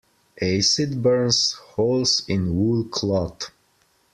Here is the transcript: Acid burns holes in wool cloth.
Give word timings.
Acid 0.41 1.03
burns 1.03 1.51
holes 1.75 2.23
in 2.27 2.55
wool 2.55 2.83
cloth. 2.85 3.51